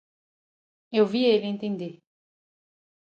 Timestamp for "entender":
1.45-1.99